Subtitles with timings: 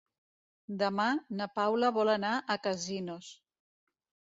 [0.83, 1.05] Demà
[1.41, 3.33] na Paula vol anar a Casinos.